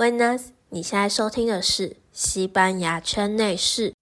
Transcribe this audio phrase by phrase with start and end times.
[0.00, 3.92] Buenas，你现在收听的是西班牙圈内事。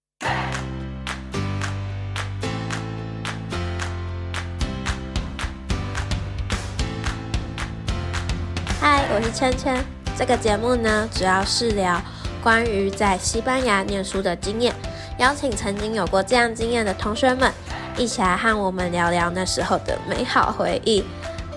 [8.79, 9.83] 嗨，我是圈圈。
[10.17, 12.01] 这个节目呢，主要是聊
[12.41, 14.73] 关于在西班牙念书的经验，
[15.17, 17.51] 邀请曾经有过这样经验的同学们，
[17.97, 21.03] 一起来和我们聊聊那时候的美好回忆。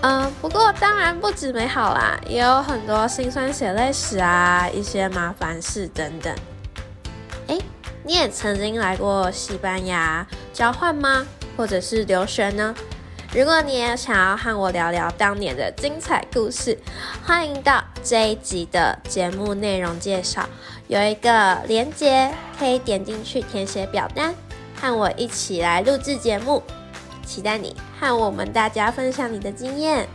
[0.05, 6.35] 嗯，不过当然不止美好啦，也有很多辛酸血泪史啊，一些麻烦事等等。
[7.47, 7.57] 哎，
[8.03, 11.25] 你也曾经来过西班牙交换吗？
[11.55, 12.75] 或者是留学呢？
[13.33, 16.77] 如果你也想要和我聊聊当年的精彩故事，
[17.25, 20.45] 欢迎到这一集的节目内容介绍
[20.89, 24.35] 有一个连接，可以点进去填写表单，
[24.81, 26.61] 和我一起来录制节目。
[27.25, 30.05] 期待你和我们大家分享你的经验。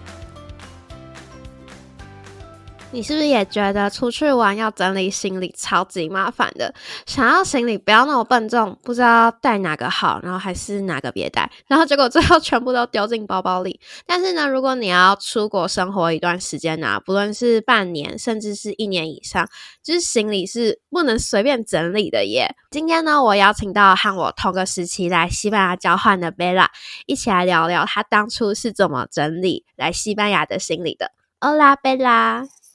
[2.90, 6.74] 你是不是也觉得出去玩要整理行李超级麻烦的？
[7.04, 13.78] 想要行李不要那么笨重，不知道带哪个好，然后还是哪个别带，然后结果最后全部都丢进包包里。
[14.06, 19.46] 但是呢，如果你要出国生活一段时间呢，不论是半年甚至是一年以上，
[19.82, 22.56] 就是行李是不能随便整理的耶。
[22.70, 26.70] 今天呢，我邀请到和我同个时期来西班牙交换的贝拉，
[27.04, 31.12] 一起来聊聊他当初是怎么整理来西班牙的行李的。
[31.40, 31.76] Hola，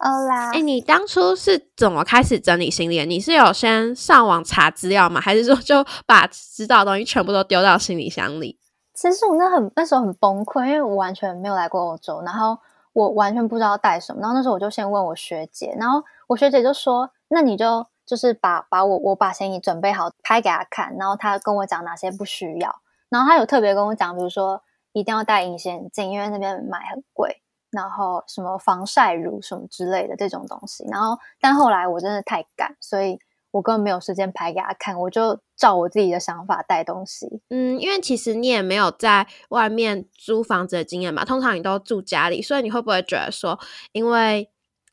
[0.04, 0.52] 贝拉。
[0.52, 3.06] Hola，哎，你当初是怎么开始整理行李的？
[3.06, 5.22] 你是有先上网查资料吗？
[5.22, 8.60] 还是说就把知道的东西全部都丢到行李箱里？
[8.94, 12.58] 其实我那很那时候很崩溃，因为我完全没有来过欧洲，然后
[12.94, 14.22] 我完全不知道带什么。
[14.22, 22.76] 然后那时候我就先问我学姐，然后我学姐就说：“那你就就是把把我我把行李准备好，拍给她看，然后她跟我讲哪些不需要。
[23.10, 27.40] 然后她有特别跟我讲，比如说一定要戴隐形眼镜，因为那边买很贵。”
[27.74, 33.20] 然后什么防晒乳什么之类的这种东西，然后但后来我真的太赶，所以
[33.52, 37.42] 我根本没有时间拍给他看，我就照我自己的想法带东西。
[37.50, 43.60] 嗯，因为其实你也没有在外面租房子的经验嘛，通常你都住家里，所以你会不会觉得说，
[43.92, 44.50] 因为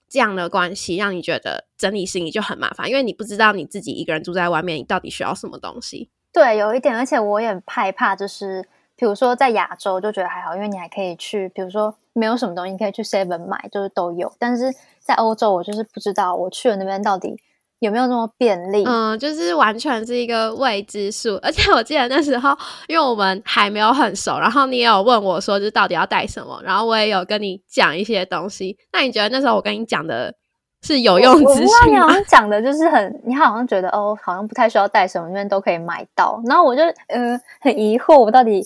[0.08, 6.10] 这样的关系，让你觉得整理行李就很麻烦，因为你不知道你自己一个人住在外面，你到底需要什么东西？
[6.32, 8.68] 对，有一点，而且我也害怕，就是
[9.00, 11.92] 比如说在亚洲就觉得还好，因为你还可以去，比如说。
[12.12, 14.30] 没有什么东西可以去 Seven 买，就是都有。
[14.36, 17.36] 但是在欧洲，我就是不知道我去了那边到底
[17.78, 18.82] 有没有那么便利。
[18.84, 21.36] 嗯，就是完全是一个未知数。
[21.40, 22.50] 而且我记得那时候，
[22.88, 28.76] 因为我们还没有很熟，然后你也有问我说，就到底要带什么，然后我也有跟你讲一些东西。
[28.92, 30.34] 那你觉得那时候我跟你讲的
[30.82, 32.08] 是有用资讯吗？
[32.26, 36.40] 讲的就是很，你好像觉得哦，好像不太需要带什么，因为都可以买到。
[36.46, 38.62] 然后我就嗯很疑惑，我到底。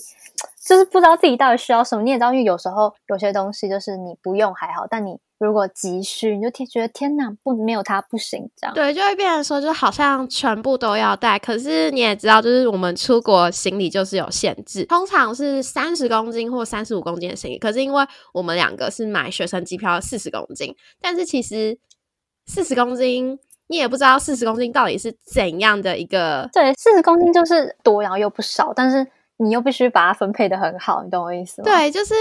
[0.67, 8.73] 就是不知道自己到底需要什么，你也知道，因为有时候有些东西就是你不用还好，但你如果急需，你就天觉得天哪，不没有它不行这样。
[8.73, 11.37] 对，就会变成说，就好像全部都要带。
[11.37, 17.59] 可是你也知道，就是我们出国行李就是有限制，通常是三十公斤或三十五公斤的行李。
[17.59, 18.03] 可是因为
[18.33, 21.77] 我们两个是买学生机票四十公斤，但是其实
[22.45, 26.49] 四十公斤你也不知道四十公斤到底是怎样的一个。
[26.53, 29.05] 对，四十公斤就是多，然后又不少，但是。
[29.37, 31.65] 你又必须把它分配的很好，你懂我意思吗？
[31.65, 32.15] 对，就是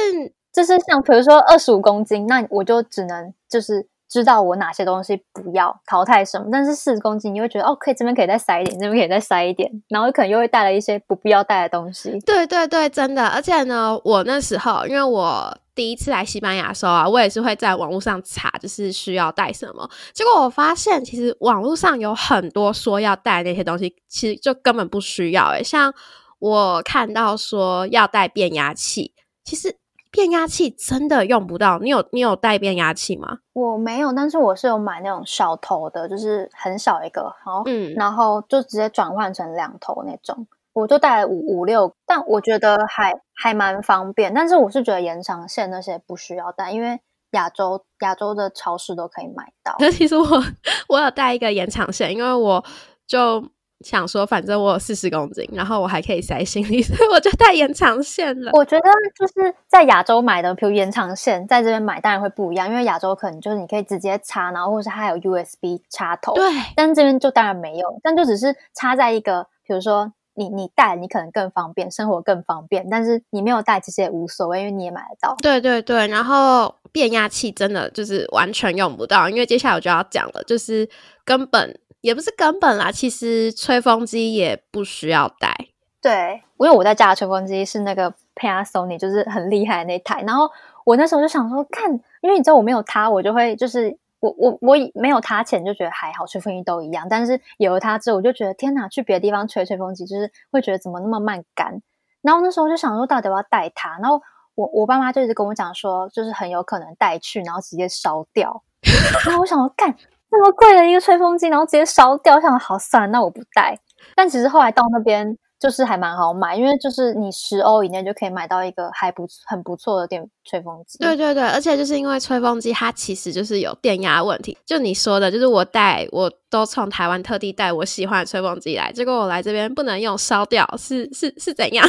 [0.53, 6.47] 就是像比如说二十五公斤，那我就只能就是知道我哪些东西不要淘汰什么。
[6.51, 12.19] 但是四十公斤，你会觉得哦，可以这边可以再塞一点，这边可以再塞一点，然后可能又会带了一些不必要带的东西。
[12.21, 13.27] 对对对，真的。
[13.27, 19.89] 而且呢，我那时候因为我第一次来西班牙的时候啊，我也是会在网络上查，就是需要带什么。
[20.13, 25.49] 结果我发现，其实网络上有很多说要带那些东西，其实就根本不需要。
[25.49, 25.93] 诶像。
[26.41, 29.75] 我看到说要带变压器，其实
[30.15, 31.81] 变压器真的用不到。
[31.81, 33.39] 你有你有带变压器吗？
[33.53, 40.47] 我没有，但是我是有买那种小头的，就是很小一个，好，嗯，然后就直接转换成两头那种。
[40.73, 44.33] 我就带了五五六，但我觉得还还蛮方便。
[44.33, 47.01] 但是我是觉得延长线那些不需要带，因为
[47.33, 49.75] 亚洲亚洲的超市都可以买到。
[49.81, 50.25] 那其实我
[50.88, 52.65] 我有带一个延长线，因为我
[53.05, 53.44] 就。
[53.85, 58.51] 想说，反正我有四十公斤，然后我还可以塞行李， 所以我就带延长线了。
[58.55, 66.35] 我觉得就是在亚洲买的，比如延长线，在这边买当然会不一样，因为亚洲可能就是你可以直接插，然后或者是它有 USB 插头。
[66.35, 66.45] 对，
[66.75, 72.89] 但这边就当然没有，但就只是插在一个，比如说你你带，你可能更方便，生活更方便。
[72.91, 75.37] 但是你没有带，其实也无所谓，因为你也买得到。
[75.43, 80.89] 对对对，然后变压器真的就是完全用不到，因为接下来我就要讲了，就是
[81.25, 81.79] 根本。
[82.05, 85.56] 也不是根本啦，其实吹风机也不需要带。
[86.03, 90.21] 对，因为我在家的吹风机是那个 Panasonic，就是很厉害的那台。
[90.27, 90.51] 然后
[90.85, 91.91] 我那时候就想说，看，
[92.21, 101.81] 因为你知道我没有它，我就会就是我我我没有它前就觉得还好，吹风机都一样，但是有了它之后，我就觉得天哪，去别的地方吹吹风机就是会觉得怎么那么慢干。
[102.21, 103.97] 然后那时候就想说，到底要不要带它？
[104.03, 104.21] 然后
[104.55, 108.62] 我我爸妈就一直跟我讲说，就是很有可能带去，然后直接烧掉。
[109.25, 109.97] 然后我想说，干
[110.35, 113.79] 那么贵的一个吹风机，然后直接烧掉，我想好算，那我不带。
[114.15, 115.37] 但其实后来到那边。
[115.57, 120.99] 就是还蛮好买，因为就是你十欧以内就可以买到一个还不很不错的电吹风机。
[120.99, 131.89] 对对对，而且就是因为吹风机它其实就是有电压问题，就你说的，就是我带我都从台湾特地带我喜欢的吹风机来，结果我来这边不能用，烧掉，是是是怎样？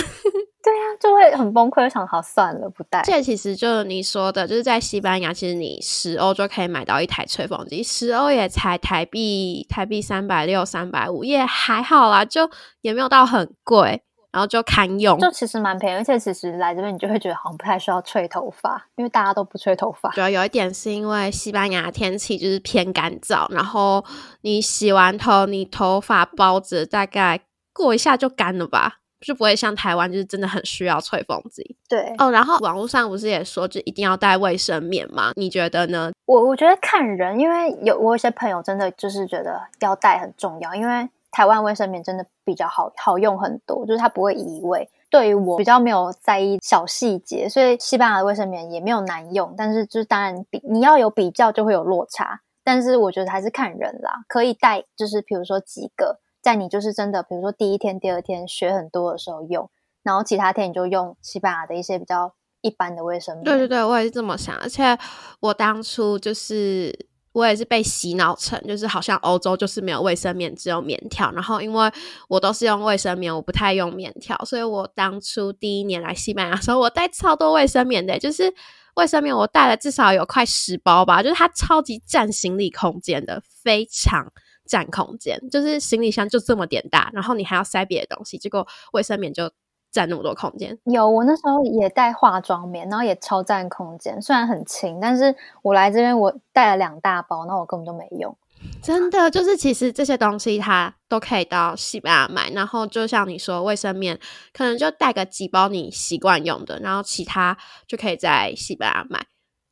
[0.65, 3.03] 对呀，就会很崩溃，想好算了，不带。
[3.03, 12.49] 这其实就你说的，就是在西班牙，其实你十欧就可以买到一台吹风机，十欧也才台币台币三百六、三百五，也还好啦，就
[12.81, 14.01] 也没有到很贵，
[14.31, 15.97] 然后就堪用，就其实蛮便宜。
[15.97, 20.09] 而且其实来这边，你就会觉得好像不太需要吹头发，因为大家都不吹头发。
[20.13, 24.03] 主要有一点是因为西班牙天气就是偏干燥，然后
[24.41, 27.41] 你洗完头，你头发包着，大概
[27.71, 29.01] 过一下就干了吧。
[29.25, 31.75] 就不会像台湾，就是真的很需要吹风机。
[31.89, 35.31] 对哦，然后网络上不是也说，就一定要带卫生棉吗？
[35.35, 36.11] 你觉得呢？
[36.25, 44.87] 我我觉得看人，因为有我有些朋友真的就是觉得要带很重要，因为台湾卫生棉真的比较好好用很多，就是它不会移位。
[45.09, 49.55] 对于我比较没有在意小细节，所以西班牙的卫生棉也没有难用。
[49.57, 56.19] 但是就是当然比你要有比较就会有落差，但是我觉得还是看人啦，可以带就是比如说几个。
[56.45, 59.67] 在你就是真的，比如说第一天、第二天学很多的时候用，
[60.03, 63.43] 然后其他天你就用西班牙的一些比较一般的卫生棉。
[63.43, 64.55] 对对对，我也是这么想。
[64.57, 64.95] 而且
[65.39, 71.31] 我当初就是我也是被洗脑成，就是好像欧洲就是没有卫生棉，只有棉条。
[71.31, 71.91] 然后因为
[72.29, 78.53] 我都是用卫生棉，我不太用棉条，所以我当初第一年来西班牙的时候，我带超多卫生棉的，就是
[78.97, 84.31] 卫生棉我带了至少有快十包吧，就是它超级占行李空间的，非常。
[84.65, 89.51] 占空间，就是行李箱就这么点大，然后你还要塞别的东西，结果卫生棉就
[89.91, 90.77] 占那么多空间。
[90.85, 98.37] 有，我那时候也带化妆棉，然后也超占空间，虽然很轻，但是我来这边我带了两大包，那我根本就没用。
[98.81, 104.19] 真的，就是其实这些东西它都可以到西班牙买，然后就像你说，卫生棉
[104.51, 107.57] 可能就带个几包你习惯用的，然后其他
[107.87, 109.25] 就可以在西班牙买。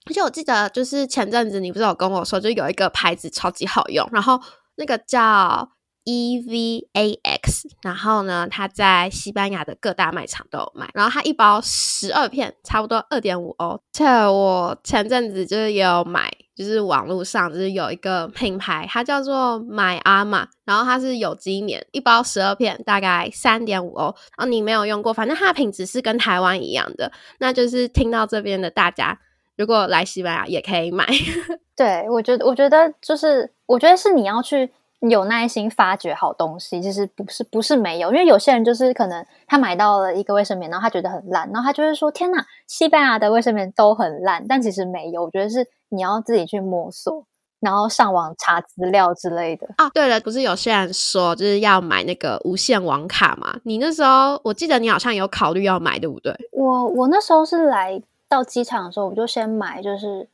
[0.06, 4.40] 而且我记得就是前阵子你不是有跟我说，就有一个牌子超级好用，然后。
[4.76, 5.70] 那个叫
[6.06, 10.90] EVAX，然后呢，它在西班牙的各大卖场都有卖。
[10.94, 13.80] 然后它一包十二片，差不多二点五欧。
[13.94, 24.06] 且我前阵子就是也有买，就是网络上就是有一个品牌，它叫做 My Arma，然后它是有机棉，一包十二片，大概三点五欧。
[24.38, 27.12] 然后你没有用过，反正它的品质是跟台湾一样的。
[27.40, 29.18] 那就是听到这边的大家，
[29.56, 31.08] 如果来西班牙也可以买。
[31.78, 47.26] 对，我觉得，我觉得就是，我觉得是你要去有耐心发掘好东西，其实不是不是没有，因为有些人就是可能他买到了一个卫生棉，然后他觉得很烂，然后他就是说：“天哪，西班牙的卫生棉都很烂。”但其实没有，我觉得是你要自己去摸索，
[47.60, 49.90] 然后上网查资料之类的啊。
[49.90, 53.58] 对了，不是有些人说就是要买那个无线网卡嘛？
[53.64, 56.34] 你那时候我记得你好像有考虑要买，对不对？
[56.52, 60.30] 我我那时候是来到机场的时候，我就先买，就是。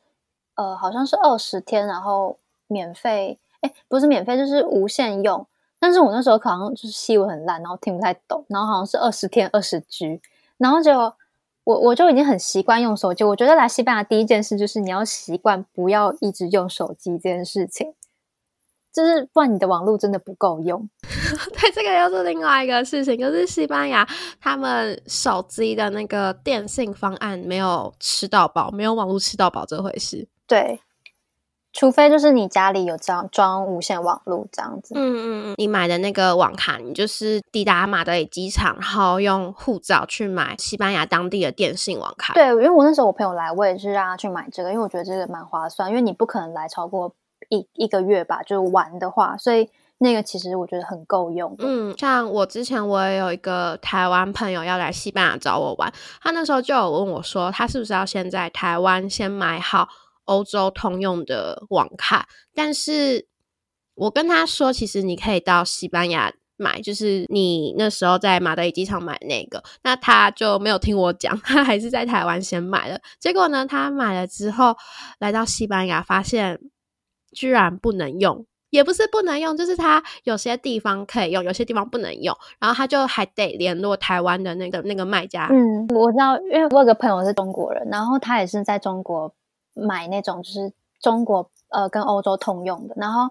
[0.56, 2.38] 呃，好像是二十天，然后
[2.70, 5.46] 免费，哎，不是免费，就是无限用。
[5.82, 10.22] 但是我那时候好像就是西文很烂，然后听不太懂，然后好像是二十天二十 G，
[10.58, 10.92] 然后就
[11.64, 13.24] 我我就已经很习惯用手机。
[13.24, 17.94] 我觉得来西班牙第一件事就是你要习惯不要一直用手机这件事情，
[18.92, 20.90] 就是不然你的网络真的不够用。
[21.54, 24.06] 对，这个又是另外一个事情，就是西班牙
[24.42, 30.28] 他们手机的那个电信方案没有吃到饱，没有网络吃到饱这回事。
[30.48, 30.82] 对，
[31.72, 34.94] 除非就是你家里有装装无线网络这样子。
[34.96, 42.34] 嗯嗯嗯，你买的那个网卡，你就是抵达马德里机场，然后用护照去买西班牙当地的电信网卡。
[42.34, 47.14] 对，因为我那时候我朋友来，我也是让他去买这个，因为我觉得这个蛮划算，因为你不可能来超过
[47.50, 49.70] 一一个月吧，就是玩的话，所以。
[50.02, 51.54] 那个其实我觉得很够用。
[51.60, 59.90] 嗯，像我之前我也有一个台湾朋友要来西班牙找我玩，他那时候就有问我说，他是不是要先在台湾先买好
[60.30, 62.28] 欧洲通用的网卡？
[62.54, 63.28] 但是
[63.96, 73.00] 我跟他说，其实你可以到西班牙买，就是你那时候在马德里机场买那个，那他就没有听我讲，他还是在台湾先买了。
[73.20, 74.78] 结果呢，他买了之后
[75.20, 76.60] 来到西班牙，发现
[77.32, 78.46] 居然不能用。
[78.72, 85.48] 也不是不能用，就是它有些地方可以用，有些地方不能用，然后他就还得联络台湾的那个那个卖家。
[85.52, 89.34] 嗯，我知道，因为我有个朋友是中国人，然后他也是在中国
[89.80, 93.30] 买那种就是中国呃跟欧洲通用的，然后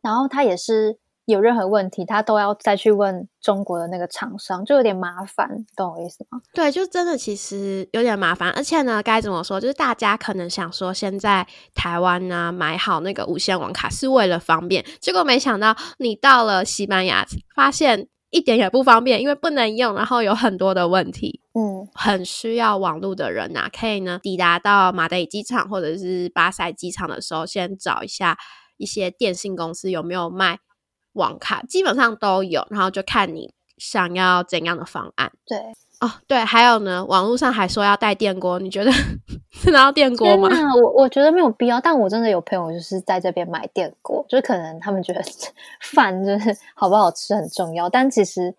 [0.00, 6.40] 然后它也是有任何问题，它都要再去问中国的那个厂商，就有点麻烦，懂我意思吗？
[6.54, 9.60] 对，就真的其实有点麻烦，而且呢，该怎么说？
[9.60, 17.26] 就是大家可能想说，现在台湾呢买好那个无线网卡是为了方便，结果没想到你到了西班牙，
[17.56, 21.40] 发现一点也不方便，因为不能用，然后有很多的问题。
[21.54, 28.36] 嗯，很需要网络的人呐，可以呢抵达到马德里机场或者是巴塞机场的时候，先找一下
[28.76, 30.58] 一些电信公司有没有卖
[31.14, 35.32] 网卡，基本上都有，然后就看你想要怎样的方案。
[35.46, 35.56] 对，
[36.00, 38.90] 哦，对，还有呢，网络上还说要带电锅，你觉得
[39.62, 40.48] 真的要电锅吗？
[40.74, 45.22] 我我觉得没有必要，但我真的有朋友就是在这边买电锅，就是可能他们觉得
[45.80, 48.54] 饭就是好不好吃很重要，但其实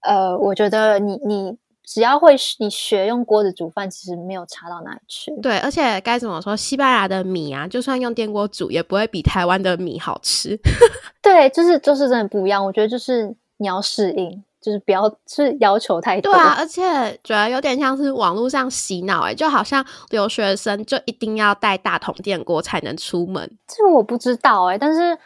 [0.00, 5.32] 呃，我觉得你你只要会你学用锅子煮饭，其实没有差到哪里去。
[5.40, 10.58] 对，而且该怎么说，西班牙的米啊，就算用电锅煮，也不会比台湾的米好吃。
[11.22, 12.64] 对，就是就是真的不一样。
[12.64, 16.32] 我觉得就是你要适应，就是不要是要求太多。
[16.32, 16.80] 对啊，而且
[17.24, 23.58] 觉得有点像是网络上洗脑、欸，就好像留学生就一定要带大桶电锅才能出门。
[23.66, 25.18] 这个我不知道哎、但是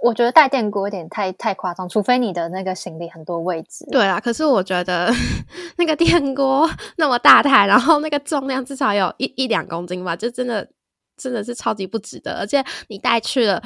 [0.00, 3.84] 我觉得带电锅有点太太夸张，除非你的那个行李很多位置。
[3.90, 5.12] 对啊，可是我觉得
[5.76, 10.68] 那个电锅 那么大台，然后那个重量至少有一一两公斤吧，就真的
[11.16, 12.38] 真的是超级不值得。
[12.38, 13.60] 而且你带去了，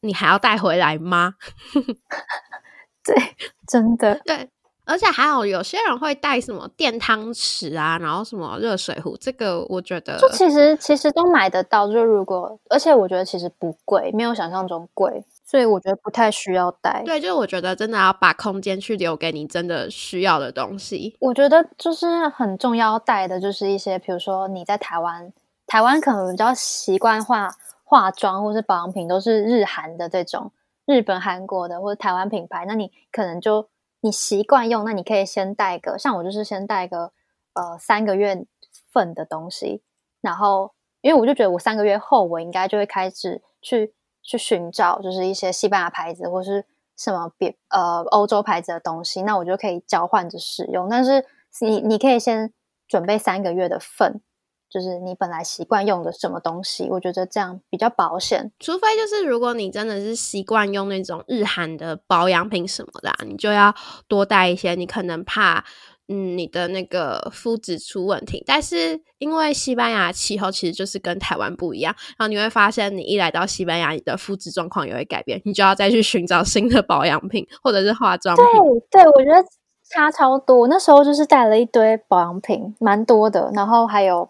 [0.00, 1.34] 你还要带回来吗？
[3.06, 3.36] 对，
[3.66, 4.20] 真的。
[4.24, 4.48] 对，
[4.84, 17.02] 而且还有有些人会带什么电汤匙啊，然后什么热水壶，这个我觉得就其实其实都买得到，就如果而且我觉得其实不贵，没有想象中贵，所以我觉得不太需要带。
[17.04, 21.16] 对，就是我觉得真的要把空间去留给你真的需要的东西。
[21.20, 25.32] 我觉得就是很重要带的，就是一些比如说你在台湾，
[25.66, 27.50] 台湾可能比较习惯化
[27.82, 30.50] 化妆或是保养品都是日韩的这种
[30.86, 33.68] 日本、韩国的或者台湾品牌，那你可能就
[34.00, 37.12] 你习惯用，那你可以先带个，像我就是先带个
[37.54, 38.46] 呃三个月
[38.92, 39.82] 份的东西，
[40.20, 46.64] 然后因为我就觉得我三个月后我应该就会开始去去寻找，就是一些西班牙牌子或是
[46.96, 50.88] 什么别呃欧洲牌子的东西，那我就可以交换着使用。
[50.88, 51.24] 但是
[51.60, 52.52] 你你可以先
[52.86, 54.20] 准备三个月的份，
[54.68, 58.52] 就是你本来习惯用的什么东西，我觉得这样比较保险。
[58.58, 63.74] 除非就是如果你真的是习惯用那种日韩的保养品什么的、啊，你就要
[64.08, 64.74] 多带一些。
[64.74, 65.64] 你可能怕，
[66.08, 68.42] 嗯，你的那个肤质出问题。
[68.46, 78.44] 但是因为西班牙气候其实就是跟台湾不一样，然后你会发现，你一来到西班牙，你的肤质状况也会改变，你就要再去寻找新的保养品或者是化妆品。
[78.90, 79.48] 对，对我觉得
[79.88, 80.66] 差超多。
[80.68, 84.28] 那时候就是带了一堆保养品，蛮多的，然后还有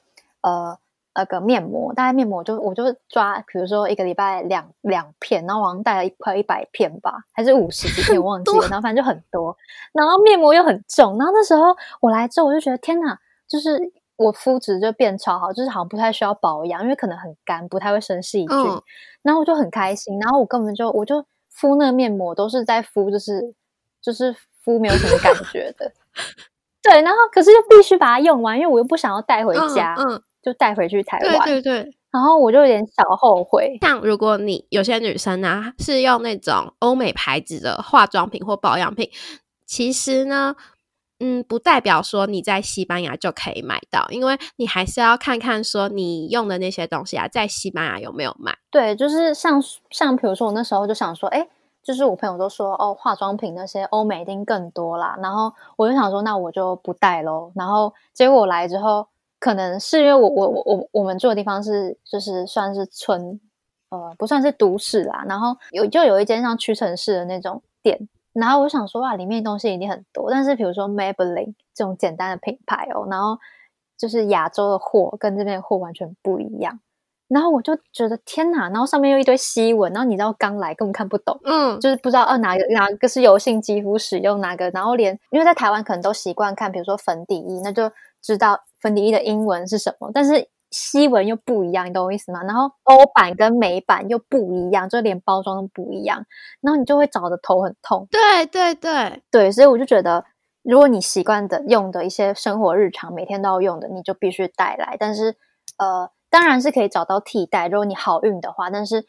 [0.50, 0.78] 呃
[1.14, 9.56] 那个面膜，大概面膜就我就抓，比如说一个礼拜两两片，然后我好像带了一块一百片吧，还是五十几片，我 忘记了，然后反正就很多，
[9.92, 13.80] 然后面膜又很重，然后那时候我来之后，我就觉得天哪，就是
[14.16, 18.82] 我肤质就变超好，就是好像不太需要保养，因为可能很干，不太会生细菌，嗯。
[19.22, 23.54] 然后我就很开心，然后我根本就我就敷那个面膜都是在敷，就是
[24.02, 25.90] 就是敷没有什么感觉的，
[26.82, 31.92] 对，然后可是又必须把它用完，因为我又不想要带回家，嗯，嗯就带回去台对湾，对对。
[32.12, 33.76] 然后我就有点小后悔。
[33.82, 39.10] 像如果你有些女生啊是用那种欧美牌子的化妆品或保养品，
[39.66, 40.54] 其实呢，
[41.18, 48.56] 嗯，不代表说你在西班牙就可以买到，因为你还是要看看说你用的那些东西啊，在西班牙有没有卖。
[48.70, 49.60] 对，就是像
[49.90, 51.46] 像比如说我那时候就想说，哎，
[51.82, 57.50] 就是我朋友都说哦，化妆品那些欧美一定更多啦，然后我就想说，那我就不带喽。
[57.56, 59.08] 然后结果我来之后，
[59.38, 63.38] 可能是因为我我我我我们住的地方是就是算是村，
[63.90, 65.25] 呃，不算是都市啦。
[65.28, 70.31] 然后有就有一间像屈臣氏的那种店，然后我想说哇，里面东西一定很多。
[70.31, 73.38] 但是比如说 Maybelline 这种简单的品牌哦，然后
[73.99, 76.81] 就是亚洲的货跟这边的货完全不一样。
[77.28, 87.90] 然后我就觉得天哪，然后上面又一堆西文，然后你知道刚来根本看不懂，嗯，就是不知道呃哪个哪个是油性肌肤使用哪个，然后连因为在台湾可能都习惯看，比如说粉底液，那就
[88.23, 92.42] 知道粉底液的英文是什么，但是西文又不一样，你懂我意思吗？
[92.42, 96.25] 然后欧版跟美版又不一样，就连包装都不一样，
[96.61, 98.06] 然后你就会找的头很痛。
[98.11, 100.25] 对对对，对，所以我就觉得，
[100.62, 104.97] 如果你习惯的用的一些生活日常每天都要用的，你就必须带来。
[104.99, 105.37] 但是
[105.78, 108.68] 呃，当然是可以找到替代，如果你好运的话。
[108.68, 109.06] 但是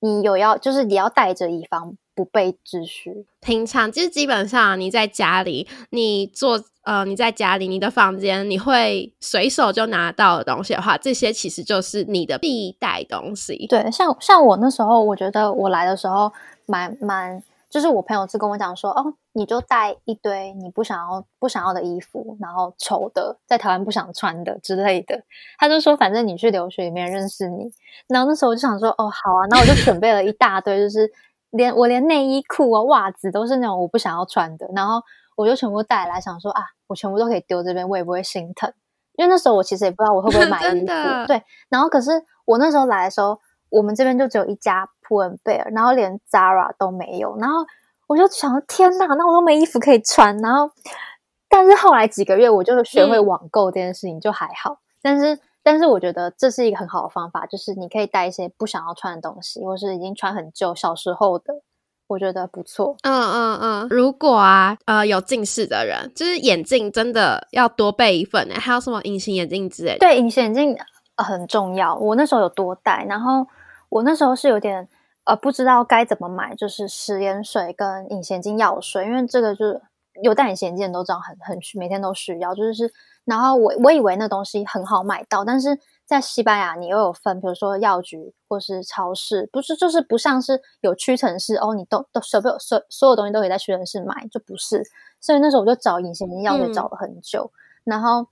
[0.00, 3.24] 你有要，就是你要带着以防不被秩序。
[3.40, 13.66] 平常就是基本上你在家里，你做呃你在家里你的房间，你会随手就拿到的东西的话，这些其实就是你的必带东西。
[13.68, 16.30] 对，像像我那时候，我觉得我来的时候
[16.66, 17.42] 蛮蛮。
[17.70, 25.22] 就是我朋友是跟我讲说，哦，你就带一堆你不想要不想要的衣服，然后丑的，在台湾不想穿的之类的。
[25.56, 27.70] 他就说，反正你去留学也没人认识你。
[28.08, 31.08] 然后那时候我就想说，哦，好啊，那我就准备了一大堆，就是
[31.50, 34.68] 连我连内衣裤啊、袜子都是那种我不想要穿的。
[34.74, 35.02] 然后
[35.36, 38.72] 我就全部带来，想说啊，我全部都可以丢这边，我也不会心疼。
[39.16, 41.42] 因为那时候我其实也不知道我会不会 买衣服，对。
[41.68, 42.10] 然后可是
[42.44, 43.38] 我那时候来的时候，
[43.68, 44.88] 我们这边就只有一家。
[45.10, 47.66] 普恩贝尔，然后连 Zara 都没有，然后
[48.06, 50.38] 我就想，天哪，那我都没衣服可以穿。
[50.38, 50.70] 然后，
[51.48, 54.78] 但是后来几个月，我就学会网购这件事情，就还好。
[55.02, 61.54] 但是，但是我觉得这是一个很好的方法，就是你可以带一些不想要穿的东西，或是已经穿很旧、小时候的，
[62.08, 62.96] 我觉得不错。
[63.02, 63.88] 嗯嗯嗯。
[63.90, 68.54] 如果啊，呃，有近视的人，就是眼镜真的要多备一份呢。
[68.58, 69.98] 还有什么隐形眼镜之类？
[69.98, 70.76] 对，隐形眼镜
[71.16, 71.94] 很重要。
[71.96, 73.46] 我那时候有多戴，然后
[73.88, 74.88] 我那时候是有点。
[75.24, 79.80] 呃，不知道该怎么买，就是食盐水跟隐形眼镜药水，因为这个就是
[80.22, 82.54] 有戴隐形眼镜都知道很很，每天都需要。
[82.54, 82.90] 就是，
[83.24, 94.82] 然后我我以为那东西很好买到，但是在西班牙你又有分，比如说药局或是超市，不是就是不像是有屈臣氏哦，你都都所有所所有东西都可以在屈臣氏买，就不是。
[95.20, 97.50] 所以那时候我就找隐形药水找了很久，
[97.84, 98.26] 然后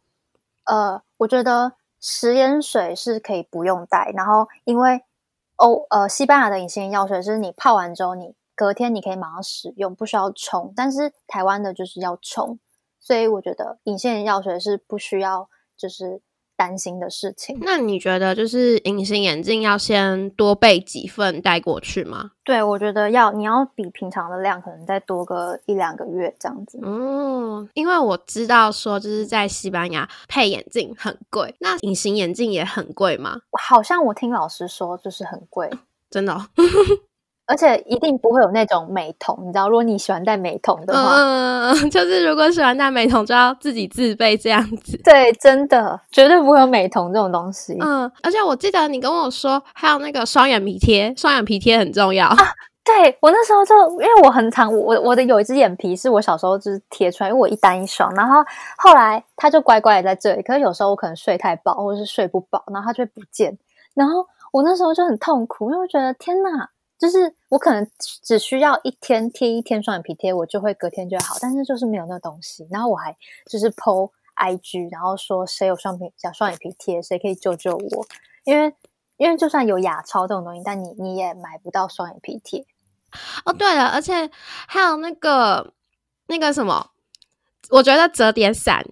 [0.64, 5.02] 呃，我觉得食盐水是可以不用带，然后因为。
[5.60, 10.72] 欧呃，西班牙的隐形眼药水是你泡完之后，你隔天你可以马上使用，不需要冲。
[10.76, 12.60] 但是台湾的就是要冲，
[13.00, 16.20] 所以我觉得隐形眼药水是不需要就是
[16.56, 17.56] 担心的事情。
[17.62, 22.32] 那你觉得就是隐形眼镜要先多备几份带过去吗？
[22.42, 26.80] 对，我觉得要你要比平常的量可能再多个一两个月这样子。
[26.82, 33.40] 嗯，因为我知道说就是在西班牙配眼镜很贵，那隐形眼镜也很贵吗？
[33.52, 35.70] 好像我听老师说就是很贵，
[36.10, 36.36] 真的。
[37.48, 45.00] 而且一定不会有那种美瞳，你知道，如果你喜欢戴美瞳的话，嗯，就是如果喜欢戴美瞳，就要自己自备这样子。
[45.02, 47.74] 对，真的绝对不会有美瞳这种东西。
[47.80, 52.36] 嗯，而且我记得你跟我说，还有那个双眼皮贴，双眼皮贴很重要啊。
[52.84, 58.42] 对我那时候就因为我很常我我的有一只眼皮是我小时候就是贴出来，因为我一单一双，然后
[58.76, 63.58] 后来它就乖乖的在这里，可是有时候我可能睡太饱或者是睡不饱，然后它就会不见，
[63.94, 66.68] 然后我那时候就很痛苦，因为我觉得天哪。
[66.98, 71.36] 就是我可能只需要一天贴一天双眼皮贴，我就会隔天就好。
[71.40, 78.06] 但是就是没有那东西，然后我还就是 PO IG，然后说谁有双皮想双眼皮贴，谁可以救救我？
[78.44, 78.74] 因为
[79.16, 82.66] 因为就算有亚超这种东西，但你你也买不到双眼皮贴。
[83.44, 84.30] 哦，对了，而且
[84.66, 85.72] 还有那个
[86.26, 86.90] 那个什么，
[87.70, 88.84] 我觉得折叠伞，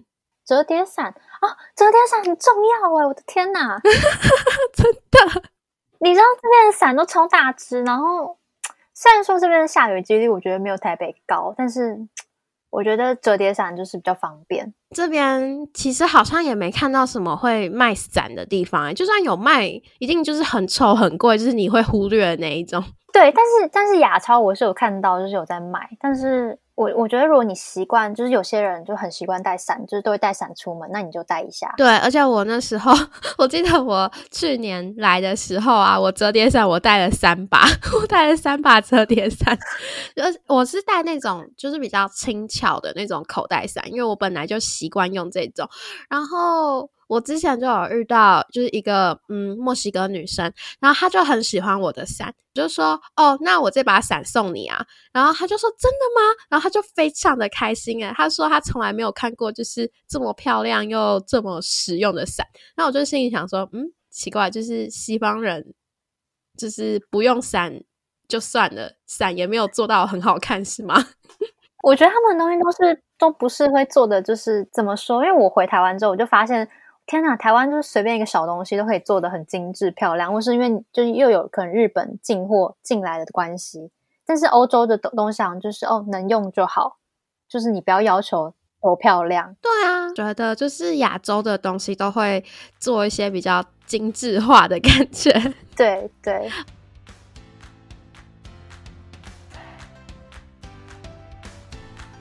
[0.45, 3.05] 折叠伞啊，折叠伞很重要哎！
[3.05, 3.77] 我的天哪，
[4.73, 5.43] 真的。
[5.99, 8.37] 你知道这边的伞都超大只，然后
[8.93, 12.07] 虽然说这边的下雨几率我觉得没有台北高，但是
[12.69, 14.73] 我觉得折叠伞就是比较方便。
[14.91, 19.65] 这边其实好像也没看到什么会卖伞的地方，就算有卖，
[19.99, 22.83] 一定就是很丑很贵，就是你会忽略的那一种。
[23.11, 26.59] 对，但是但是亚超我是有看到，就是有在卖，但是。
[26.77, 31.73] 我我觉得，如果你习惯，就是有些人就很习惯带伞，就是都会带伞出门，那你就带一下。
[31.75, 32.93] 对，而且我那时候，
[33.39, 37.63] 我记得我去年来的时候啊，我折叠伞我带了三把，
[37.99, 39.57] 我带了三把折叠伞，
[40.15, 45.67] 就我是带那种就是比较轻巧的那种口袋伞，因为我本来就习惯用这种，
[46.09, 46.89] 然后。
[47.07, 54.85] 我之前就有遇到，就是一个嗯墨西哥女生，然后她就很喜欢我的伞，就说哦，那我这把伞送你啊。
[55.13, 56.35] 然后她就说真的吗？
[56.49, 62.45] 然后她就非常的开心诶，她说她从来没有看过就是这么漂亮又这么实用的伞。
[62.75, 65.73] 那我就心里想说，嗯，奇怪，就是西方人
[66.57, 67.81] 就是不用伞
[68.27, 70.95] 就算了，伞也没有做到很好看，是吗？
[71.83, 75.23] 我觉得他们的东西都是都不是会做的，就是怎么说？
[75.23, 76.67] 因为我回台湾之后，我就发现。
[77.07, 83.89] 天呐，台湾就是随便一个小东西都可以做的很精致漂亮，或是因为就是又有可能日本进货进来的关系，
[84.25, 86.97] 但是欧洲的东东西就是哦能用就好，
[87.47, 89.55] 就是你不要要求多漂亮。
[89.61, 92.43] 对啊，觉得就是亚洲的东西都会
[92.77, 95.31] 做一些比较精致化的感觉。
[95.77, 96.51] 对对。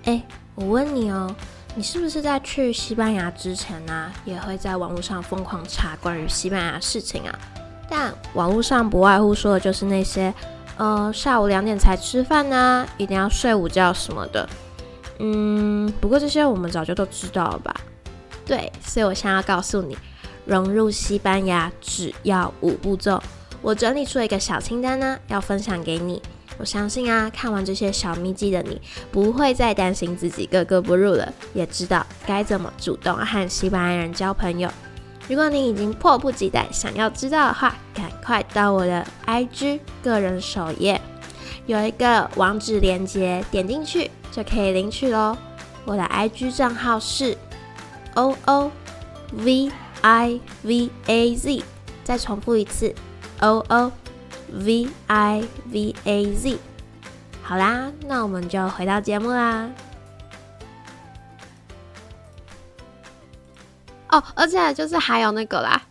[0.05, 0.23] 哎，
[0.55, 1.35] 我问你哦。
[1.79, 7.39] 你是不是在去西班牙之前呢，也会在网络上疯狂查关于西班牙事情啊？
[7.87, 10.33] 但网络上不外乎说的就是那些
[10.79, 14.49] 呃，下午两点才吃饭呢，一定要睡午觉什么的。
[15.19, 17.75] 嗯，不过这些我们早就都知道了吧？
[18.47, 19.99] 对，所以我想要告诉你，
[20.47, 23.23] 融入西班牙只要五步骤。
[23.61, 26.23] 我整理出了一个小清单呢，要分享给你。
[26.59, 28.81] 我相信啊，看完这些小秘籍的你，
[29.13, 34.71] 不会再担心自己格格不入了，也知道该怎么主动和西班牙人交朋友。
[35.29, 41.01] 如果你已经迫不及待想要知道的话，赶快到我的 IG 个人首页，
[41.67, 45.37] 有一个网址链接，点进去就可以领取喽。
[45.85, 47.37] 我的 IG 账号是
[48.15, 48.71] O O
[49.33, 51.63] V I V A Z，
[52.05, 52.95] 再重复一次
[53.41, 53.93] O O
[54.65, 56.59] V I V A Z。
[57.43, 59.71] 好啦，那我们就回到节目啦。
[64.09, 65.83] 哦，而且就是还有那个啦，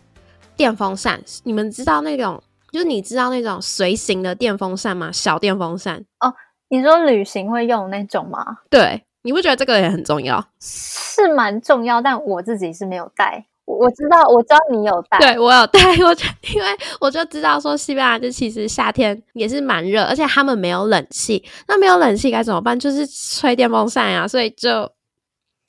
[0.56, 5.12] 电风扇，你们知道那种，就是你知道那种随行的电风扇吗？
[5.12, 6.34] 小电风扇哦，
[6.68, 8.58] 你说旅行会用那种吗？
[8.70, 10.44] 对，你不觉得这个也很重要？
[10.60, 13.46] 是蛮重要，但我自己是没有带。
[13.66, 15.80] 我知道，我知道你有带，对我有带。
[16.06, 16.24] 我就
[16.54, 16.68] 因为
[17.00, 22.78] 我就知道说，西班牙就其实夏天也是蛮热，而且他们没有冷气，那没有冷气该怎么办？
[22.78, 24.90] 就是吹电风扇呀，所以就。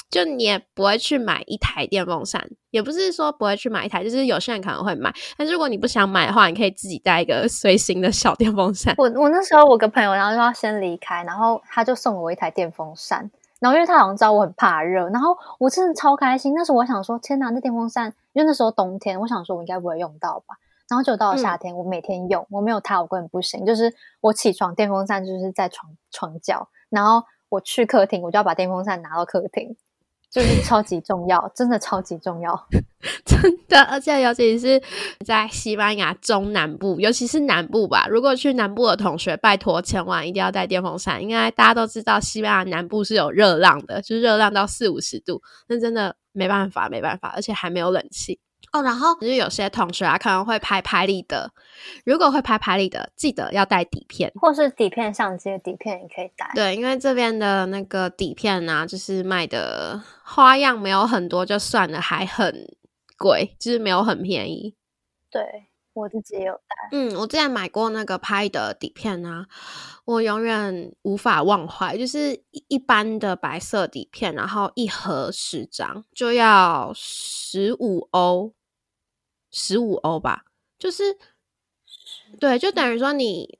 [0.09, 5.13] 就你也不会去买一台电风扇，也不是说不会去买一台，就是有些人可能会买。
[5.37, 8.95] 但是如果你不想买的话，你可以自己带一个随行的小电风扇。
[8.97, 13.29] 我我那时候我个朋友，然后就要先离开，然后他就送了我一台电风扇。
[13.59, 16.53] 然后因为他好像知道我很怕热，然后我真的超开心。
[16.53, 20.55] 那时候我想说，天哪，那电风扇，因为那时候冬天，我想说我应该不会用到吧。
[20.89, 23.65] 然后就到了夏天，我每天用，我没有它我根本不行。
[23.65, 29.75] 就是我起床，电风扇就是在床床角，然后我去客厅，我就要把电风扇拿到客厅。
[30.29, 32.67] 就是超级重要，真的超级重要，
[33.25, 34.81] 真的，而且尤其是
[35.25, 38.07] 在西班牙中南部，尤其是南部吧。
[38.09, 48.39] 如果去南部的同学，拜托千万一定要带电风扇，应该大家都知道西班牙南部是有热浪的，就是热浪到四五十度，那真的没办法，没办法，而且还没有冷气。
[48.73, 51.51] 哦，然后就是有些同学啊，可能会拍拍立得。
[52.05, 56.51] 如果会拍拍立得，记得要带底片，或是底片相机的底片也可以带。
[56.53, 62.67] 对，因为这边的那个底片呢，就是卖的花样没有很多，就算了，还很
[63.17, 64.75] 贵，就是没有很便宜。
[65.31, 65.41] 对
[65.93, 66.75] 我自己也有带。
[66.91, 69.47] 嗯，我之前买过那个拍的底片啊，
[70.05, 71.97] 我永远无法忘怀。
[71.97, 78.53] 就是一般的白色底片，然后一盒十张就要十五欧。
[79.59, 80.43] 十五欧吧，
[80.77, 81.17] 就是
[82.39, 83.57] 对，就等于说你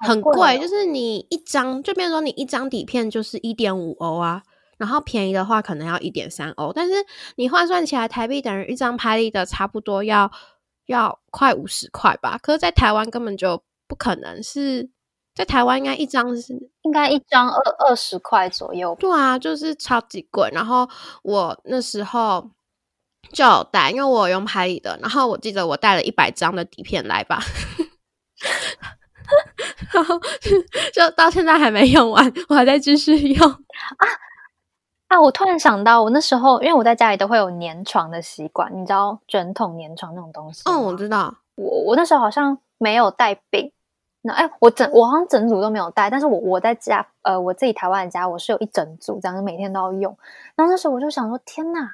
[0.00, 4.42] 很贵，就是你一张，就变成说你一张底片就是一点五欧啊，
[4.78, 6.94] 然后便宜的话可能要一点三欧，但是
[7.36, 10.32] 你换算起来台币等于一张拍立得差不多要
[10.86, 14.88] 要快五十块吧，可是，在台湾根本就不可能是
[15.34, 20.88] 在台湾应该一张是应该一张二二十块左右，对啊，就是超级贵，然后
[21.22, 22.50] 我那时候。
[23.34, 27.40] 就有带，因为我用拍立得，然后我记得我带了一百张的底片来吧，
[29.92, 30.18] 然后
[30.92, 34.06] 就到现在还没用完，我还在继续用啊
[35.08, 35.20] 啊！
[35.20, 40.62] 我突然想到，我那时候因为我在家里都会有粘床的习惯，你知道卷筒粘床那种东西？
[40.66, 41.34] 嗯，我知道。
[41.56, 43.70] 我我那时候好像没有带饼，
[44.22, 50.16] 那哎，我整我好像整组都没有带，但是我我在家呃我自己台湾的家，我是有一整组，这样每天都要用。
[50.56, 51.90] 然后那时候我就想说，天呐！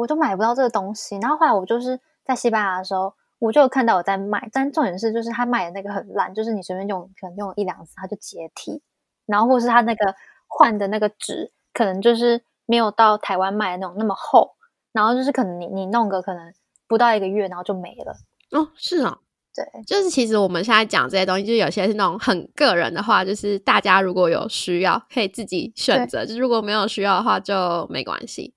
[0.00, 8.82] 我都买不到这个东西，然后后来我就是在西班牙的时候，我就看到我在卖，但重点是就是他卖的那个很烂，就是你随便用可能用一两次它就解体，
[9.26, 10.14] 然后或是他那个
[10.48, 14.56] 换的那个纸可能就是没有到台湾卖的那种那么厚，
[14.92, 16.52] 然后就是可能你你弄个可能
[16.88, 18.16] 不到一个月，然后就没了。
[18.58, 19.18] 哦，是啊，
[19.54, 28.54] 对，就是其实我们现在讲这些东西，就是有些是那种很个人的话，就是大家如果有需要可以自己选择，就如果没有需要的话就没关系。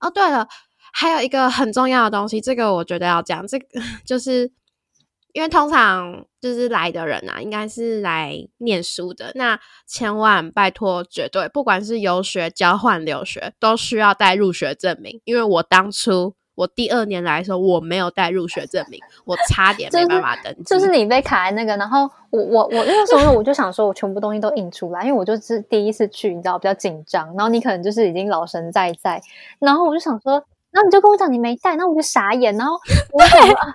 [0.00, 0.48] 哦，对了。
[0.92, 3.66] 还有一个很重要的东西，这个我觉得要讲，这个
[4.04, 4.50] 就是
[5.32, 15.20] 因为通常就是来的人啊，应该是来念书的，那千万拜托，绝对不管是游学、交换、留学，都需要带入学证明。
[15.24, 20.64] 因为我当初我第二年来的时候，我没有带入学证明，我差点没办法登记。
[20.64, 29.22] 就是你被卡在那个，然后我我我那个时候我就想说，我全部东西都印出来，因为我就是第一次去，你知道比较紧张，然后你可能就是已经老神在在，
[29.60, 30.44] 然后我就想说。
[30.72, 32.56] 然后你就跟我讲你没带，那我就傻眼。
[32.56, 32.74] 然后
[33.12, 33.20] 我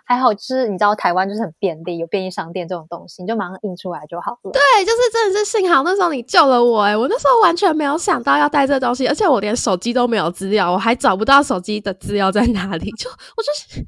[0.05, 4.51] 还好，就是你知道台湾就是很便利，有便利商店这种东西，你就马上印出来就好了。
[4.51, 6.95] 对，就是真的是幸好那时候你救了我哎！
[6.95, 12.89] 我那时候完全没有想到要带这东西，而且我连手机都没有资料，我还找不到手机的资料在哪里。
[12.91, 13.85] 就我就是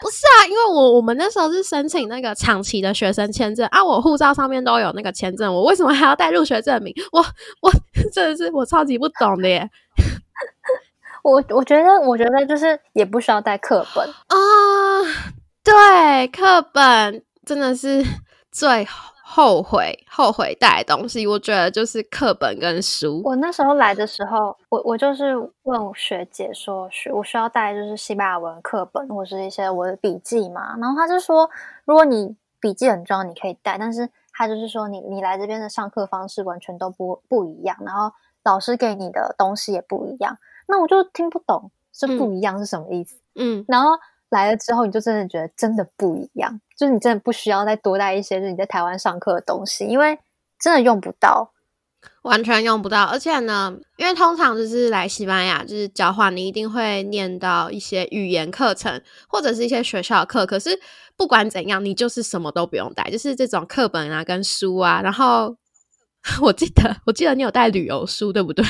[0.00, 6.94] 不是啊，因为我我们那时候是申请那个长期的学生签证啊，我护照上面都有那个签证，我为什么还要带入学证明？
[7.12, 7.20] 我
[7.60, 7.70] 我
[8.12, 9.68] 真的是我超级不懂的耶。
[11.24, 14.36] 我我觉得我觉得就是也不需要带课本啊，
[15.64, 18.04] 对，课本真的是
[18.52, 18.86] 最。
[19.26, 23.20] 后悔后悔带东西，我觉得就是课本跟书。
[23.24, 30.76] 我那时候来的时候，我我就是问学姐说，需我需要带就是西班牙文课本或是一些我的笔记嘛？
[30.78, 31.50] 然后他就说，
[31.84, 38.12] 如果你笔记很重要，你可以带，但是他就是说，你你来这边的上课方式完全都不不一样，然后
[38.44, 40.38] 老师给你的东西也不一样。
[40.66, 43.16] 那我就听不懂，是不一样是什么意思？
[43.34, 43.90] 嗯，然后。
[44.30, 50.18] 来了之后，你就真的觉得真的不一样，就是你真的不需要再多带一些，就是你在台湾上课的东西，因为
[50.58, 51.52] 真的用不到，
[52.22, 53.04] 完全用不到。
[53.04, 60.44] 而且呢，因为通常就是来西班牙就是交换，你一定会念到一些语言课程或者是一些学校课。
[60.44, 60.80] 可是
[61.16, 65.00] 不管怎样，你就是什么都不用带，就是这种课本啊跟书啊。
[65.00, 65.56] 然后
[66.42, 68.64] 我记得，我记得你有带旅游书，对不对？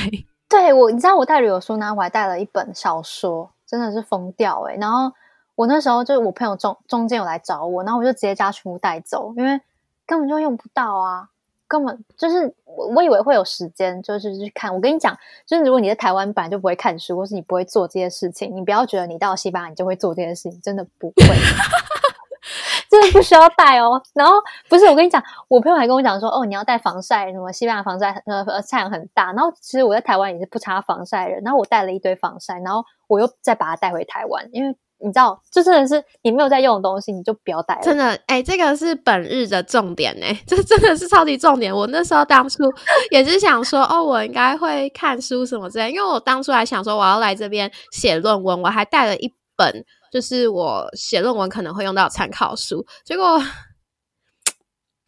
[0.55, 5.11] 对，我你知道我带旅游书呢，我还带了一本小说，真的是疯掉哎，然后。
[5.55, 9.57] 我那时候就是我朋友中中间有来找我，然后我就直接加全部带走，因为
[10.05, 11.29] 根本就用不到啊，
[11.65, 14.75] 根本就是我我以为会有时间，就是去看。
[14.75, 21.23] 我跟你讲，就是如果你在台湾本来就不会看书，或是你不会做这些事情，你不要觉得你到西班牙你就会做这些事情，真的不会，
[22.95, 24.01] 真的不需要带哦。
[24.13, 24.33] 然后
[24.69, 29.33] 不是我跟你讲，我朋友还跟我讲说，哦，你要带防晒，什么西班牙防晒呃太阳很大。
[29.33, 34.75] 然后其实我在台湾也是不擦防晒的，然后我带了一堆防晒，然后我又再把它带回台湾，因为。
[34.97, 37.81] 你知道，就真的是你没有在用的东西，你就不要带了。
[37.81, 41.71] 真的，哎，这个是本日的重点哎，这真的是超级重点。
[41.71, 42.63] 我那时候当初
[43.11, 52.85] 也是想说，哦，我应该会看书什么之类，因为我当初还想说我要来这边写论文，我还带了一本，就是我写论文可能会用到参考书。
[53.03, 53.37] 结果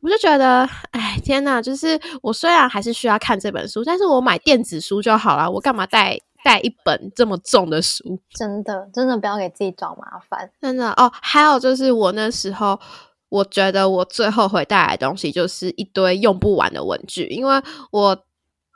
[0.02, 1.62] 我就觉得，哎，天哪！
[1.62, 6.20] 就是我虽然还是需要看这本书，但是我买电子书就好了，我干嘛带？
[6.44, 10.50] 带一本这么重的书，真的真的不要给自己找麻烦。
[10.62, 12.80] 真的哦，还有就是我那时候，
[13.28, 18.18] 我觉得我最后悔带来的东西就是一堆用不完的文具，因为我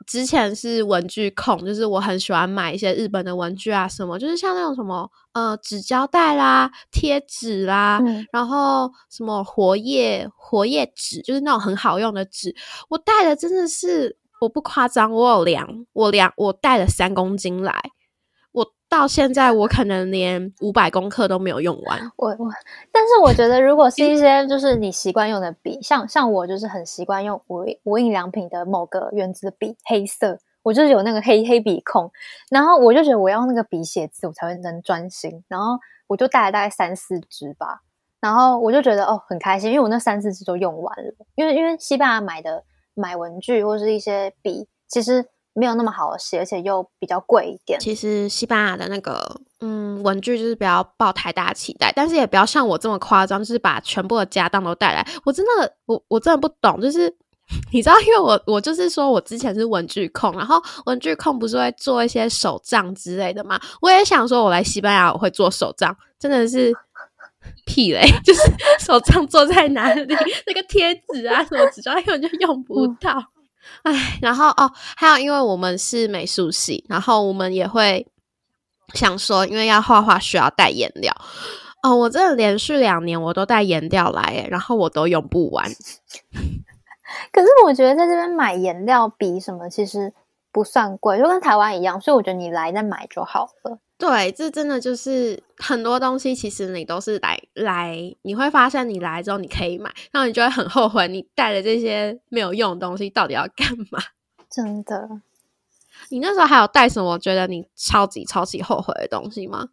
[0.06, 8.00] 之前是文具控，就是我很喜欢买一些日本的文具啊，什么就是像那种什么呃纸胶带啦、贴纸啦，
[8.32, 12.54] 然后什么活页活页纸，就是那种很好用的纸，
[12.88, 14.16] 我带的真的是。
[14.40, 18.01] 我不夸张，我有量，我量，我带了三公斤来，我
[18.92, 21.98] 到现在我可能连五百公克都没有用完。
[22.14, 22.50] 我我，
[22.92, 32.10] 但是我觉得，如果是一些就是你习惯用的笔，像像我就是很习惯用无无印良品的某个原子笔，黑色，我就是有那个黑黑笔控，
[32.50, 35.78] 然后我就觉得我要那个笔写字，我才会能专心，然后
[36.08, 37.80] 我就带了大概三四支吧，
[38.20, 42.64] 然后我就觉得哦很开心，因为我那三四支都用完了，因为因为西班牙买的。
[42.94, 45.24] 买文具或是一些笔，其实
[45.54, 47.78] 没有那么好写，而且又比较贵一点。
[47.80, 55.06] 其实西班牙的那个嗯文具就是不要抱太大期待，但是也不要像我这么夸张，就是把全部的家当都带来。
[55.24, 57.14] 我真的我我真的不懂，就是
[57.72, 63.60] 你知道，因为我我就是说我之前是文具控，然后文具控不是会做一些手账之类的嘛？
[63.80, 66.72] 我也想说我来西班牙我会做手账，真的是。
[67.66, 68.02] 屁嘞！
[68.24, 68.40] 就是
[68.78, 70.14] 手账做在哪里，
[70.46, 73.12] 那个贴纸啊什么纸张根本就用不到。
[73.82, 78.06] 哎，然后哦，还有因为我们是美术系，然后我们也会
[78.94, 81.14] 想说，因为要画画需要带颜料。
[81.82, 85.68] 哦，我真的连续两年我都带颜料来，然后我都用不完。
[87.32, 90.14] 可是我觉得在这边买颜料笔什么其实
[90.52, 93.78] 不算贵，就跟台湾一样，所以我觉得你来再买就好了。
[94.02, 104.00] 对，这真的就是很多东西，其实你都是来来，你会发现你来之后你可以买，然后你就会很后悔你带的这些没有用的东西到底要干嘛？
[104.50, 105.08] 真的，
[106.08, 107.16] 你那时候还有带什么？
[107.16, 109.68] 觉得你超级超级后悔的东西吗？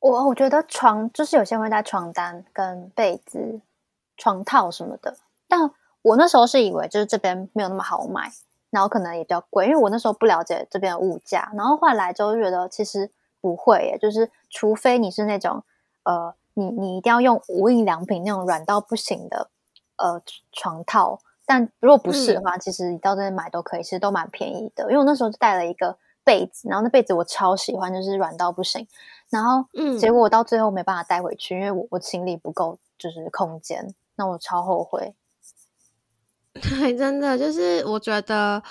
[0.00, 3.60] 我我觉得床就是有些会带床单跟被子、
[4.16, 8.32] 床套什么的，但我那时候是以为就是这边没有那么好买。
[8.72, 11.52] 然后可能也比较贵，因为我那时候不了解这边的物价。
[11.54, 15.62] 然后后来就觉得其实不会耶，就是除非你是那种
[16.04, 19.50] 呃，你你一定要用无印良品那种软到不行的
[19.96, 24.84] 呃床套，但如果不是的话，其实你到这边买都可以，其实都蛮便宜的。
[24.84, 28.88] 因为我那时候就带了一个被子，然后那被子我超喜欢，就是软到不行。
[29.28, 35.14] 然后嗯，结果我到最后没办法带回去，因为我我行李不够，就是空间，那我超后悔。
[36.60, 38.62] 对，真的就是我觉得，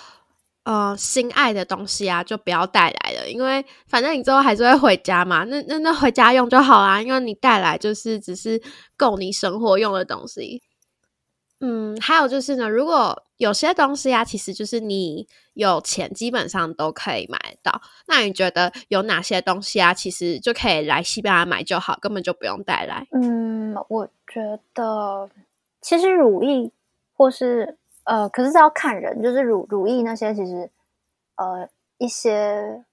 [0.63, 8.62] 呃心爱的东西啊，就不要带来了，因为反正你之后还是会回家嘛，那那那回家用就好啦，因为你带来就是只是
[8.96, 10.62] 够你生活用的东西。
[11.63, 17.80] 嗯，还有就是呢，如果有些东西啊，其实就是你有钱基本上都可以买到。
[18.08, 23.06] 那你觉得有哪些东西啊，其实就可以来西班牙买就好，根本就不用带来？
[23.12, 25.30] 嗯，我觉得
[25.82, 26.72] 其实乳液
[27.22, 30.72] 或是呃，可是要看人，就是乳乳液那些，其实
[31.36, 32.84] 呃一些。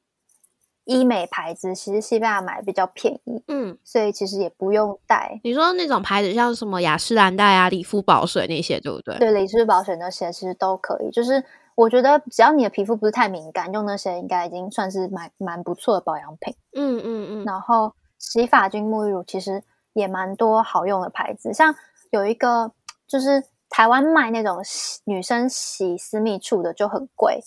[0.91, 5.39] 医美牌子其实西班牙买比较便宜，嗯，所以其实也不用带。
[5.45, 9.19] 你说那种牌子像什么雅诗兰黛啊、理肤宝水那些，对不对？
[9.19, 11.11] 对，理肤宝水那些其实都可以。
[11.11, 16.55] 就是我觉得只要你的皮肤不是太敏感，用那些应该已经算是蛮蛮不错的保养品。
[16.73, 17.45] 嗯嗯嗯。
[17.45, 19.63] 然后洗发精、沐浴乳其实
[19.93, 21.75] 也蛮多好用的牌子，像
[22.09, 22.73] 有一个
[23.07, 24.59] 就是台湾卖那种
[25.05, 27.41] 女生洗私密处的就很贵，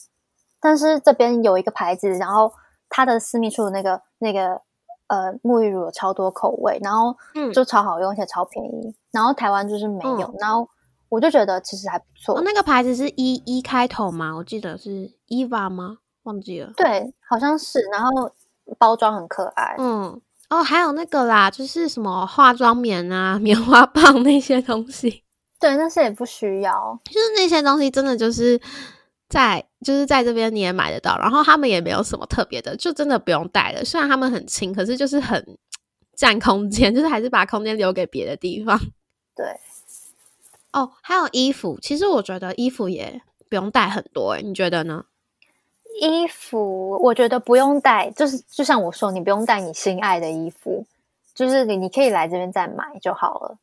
[0.59, 2.51] 但是这边有一个牌子，然后。
[2.93, 4.61] 它的私密处的那个那个
[5.07, 7.15] 呃沐浴乳有超多口味，然后
[7.53, 8.93] 就超好用，而且超便宜。
[9.13, 10.67] 然后台湾就是没有，然后
[11.07, 12.41] 我就觉得其实还不错。
[12.41, 14.35] 那个牌子是一一开头吗？
[14.35, 15.99] 我记得是 Eva 吗？
[16.23, 16.73] 忘记了。
[16.75, 17.79] 对，好像是。
[17.93, 18.29] 然后
[18.77, 19.73] 包装很可爱。
[19.77, 25.23] 嗯，哦，还有那个啦，就是什么化妆棉啊、棉花棒那些东西。
[25.61, 26.99] 对，那些也不需要。
[27.05, 28.59] 就是那些东西真的就是。
[29.31, 33.85] 在就是在这边你也买得到，然后他们也没有什么特别的，就真的不用带了。
[33.85, 35.57] 虽然他们很轻，可是就是很
[36.17, 38.77] 占空间，就是还是把空间留给别的地方。
[39.33, 39.45] 对，
[40.73, 45.05] 哦，还有衣服，其实我觉得衣服也不用带很多，诶你觉得呢？
[46.01, 50.85] 衣服我觉得不用带，就是就像我说，你不用带你心爱的衣服，
[51.33, 53.57] 就是你你可以来这边再买就好了。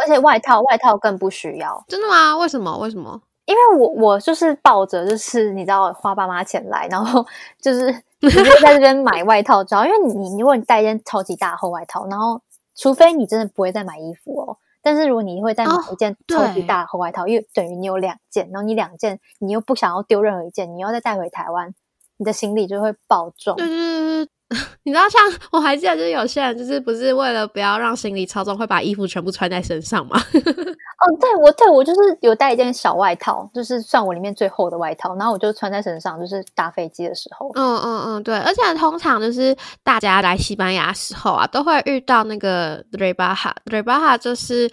[0.00, 1.84] 而且外套外套更不需要。
[1.88, 2.36] 真的吗？
[2.36, 2.76] 为什么？
[2.78, 3.20] 为什么？
[3.46, 7.24] 因为我我就是抱着就是你知道花爸妈钱来，然后
[7.60, 9.84] 就是直接在这边买外套，知道？
[9.84, 12.40] 因为你如果你带一件超级大厚外套，然后
[12.74, 21.74] 除非你真的不会再买衣服哦，但是如果你会再买一件超级大厚外套，又等于你有两件，然后你两件你又不想要丢任何一件，你要再带回台湾，
[22.16, 23.56] 你的行李就会爆重。
[23.56, 24.30] 对对对对。
[24.84, 25.20] 你知道，像
[25.52, 30.16] 我还记得，就是有些人就是不是为了不要让行李超重，会把衣服全部穿在身上吗？
[30.34, 37.50] 哦，对，我对我就是有带一件小外套，就是算我里面最厚的外套，然后我就穿在身上，就是搭飞机的时候。
[37.54, 44.70] 嗯嗯嗯，对，而且通常就是大家来西班牙时候啊，都会遇到那个 rebaja，rebaja 就是。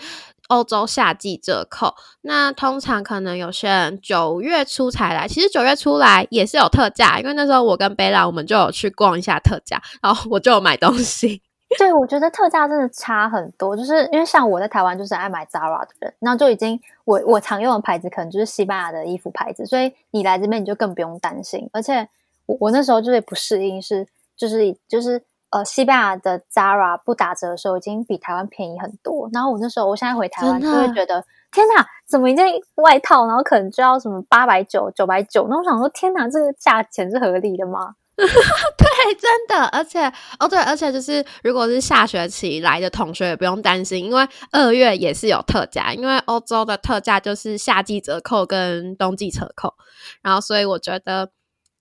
[0.51, 11.41] 欧洲夏季折扣，那通常可能有些人九月初才来，其实九月初来也是有特价，因为那时候我跟贝拉我们就有去逛一下特价，然后我就有买东西。
[11.79, 21.69] 对，我觉得特价真的差很多，就是因为像我在台湾就是爱买 Zara 的人，那就已经我我常用的牌子可能就是西班牙的衣服牌子，所以你来这边你就更不用担心。
[21.71, 22.09] 而且
[22.45, 25.23] 我我那时候就是不适应，是就是就是。
[25.51, 29.29] 呃，西班牙的 Zara 不打折的时候，已经比台湾便宜很多。
[29.33, 35.47] 然后我那时候，我现在回台湾就会觉得，天哪，怎么一件外套，然后可能就要什么八百九、九百九？
[35.49, 37.95] 那我想说，天哪，这个价钱是合理的吗？
[38.15, 39.65] 对，真的。
[39.65, 40.05] 而且，
[40.39, 45.93] 哦，对，而且就是，如果是下学期来的同学，也不用担心，因为二月也是有特价。
[45.93, 49.73] 因为欧洲的特价就是夏季折扣跟冬季折扣。
[50.21, 51.29] 然后，所以我觉得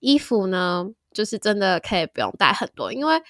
[0.01, 3.21] 衣服呢，就是真的可以不用带很多，因为。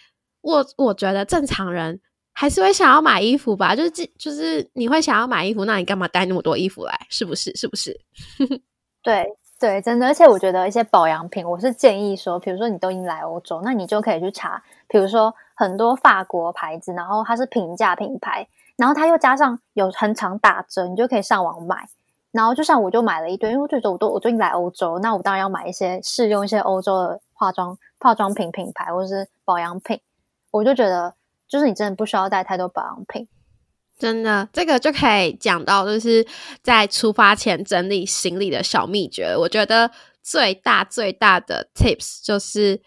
[0.42, 2.00] 我我觉得正常人
[2.34, 7.00] 还是会想要买衣服吧，就是就是你会想要买衣服，那你干嘛带那么多衣服来？
[7.10, 7.56] 是不是？
[7.56, 8.00] 是不是？
[9.04, 9.28] 对
[9.60, 10.08] 对，真的。
[10.08, 21.88] 而且我觉得一些保养品，我是建议说，比如说你都已经来欧洲，那你就可以去查，比如说很多法国牌子，然后它是平价品牌，然后它又加上有很长打折，你就可以上网买。
[22.32, 30.00] 然后就像我就买了一堆，因为我觉得我都我最近来欧洲，那我当然要买一些试用一些欧洲的化妆化妆品品牌或者是保养品。
[30.52, 31.16] 我就觉得，
[31.48, 33.28] 就是你真的不需要带太多保养品，
[33.98, 36.26] 真的，这个就可以讲到，就是
[36.62, 39.36] 在出发前整理行李的小秘诀。
[39.38, 42.82] 我觉得最大最大的 tips 就是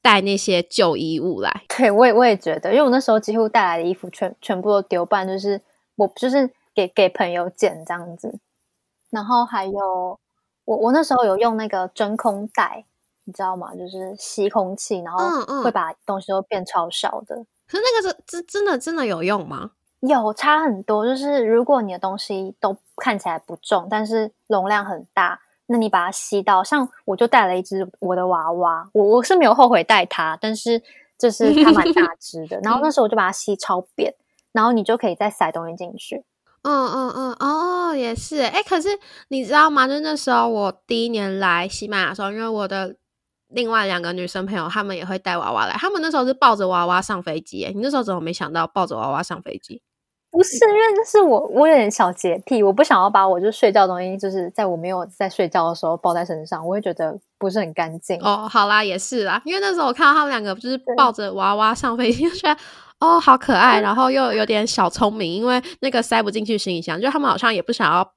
[0.00, 1.62] 带那些旧衣物来。
[1.68, 5.60] 对，我也我也觉得，因为我那时候几乎带来的衣服全全部都丢半，就是
[5.96, 8.38] 我就是给给朋友捡这样子。
[9.10, 10.18] 然后还有，
[10.64, 12.86] 我我那时候有用那个真空袋。
[13.30, 13.72] 你知道吗？
[13.76, 17.36] 就是吸空气，然后会把东西都变超小的。
[17.68, 19.70] 可是那个是真真的真的有用吗？
[20.00, 21.06] 有差很多。
[21.06, 30.82] 就是如果你的东西都看起来不重，但是容量很大，那你把它吸到，像我就带了一只我的娃娃，我我是没有后悔带它，但是
[31.16, 32.58] 就是它蛮大只的。
[32.64, 34.12] 然后那时候我就把它吸超扁，
[34.50, 36.24] 然后你就可以再塞东西进去。
[36.62, 38.88] 嗯嗯嗯，哦，也是，哎，可是
[39.28, 39.88] 你知道吗？
[39.88, 42.96] 就那时候我第一年来西班牙的时候，因为我的
[43.52, 47.64] 另外两个女生朋友，她们也会带娃娃来，她们那时候是抱着娃娃上飞机。
[47.64, 49.82] 哎，你那时候怎么没想到抱着娃娃上飞机？
[50.32, 58.16] 不是，因为那是我，我有点小洁癖，我不想要把我就睡觉的东西，就是在我没有在睡觉的时候抱在身上，我会觉得不是很干净。
[58.22, 62.60] 哦，好啦，也是啦，因为那时候我看到他们两个就是抱着娃娃上飞机，就觉得
[63.00, 68.08] 哦，好可爱，然后又有点小聪明，因为那个塞不进去行李箱，就他们好像也不想要